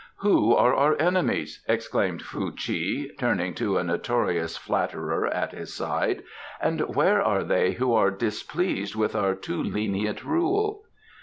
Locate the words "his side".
5.51-6.23